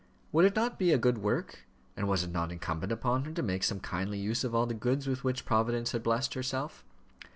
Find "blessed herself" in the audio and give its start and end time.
6.01-6.83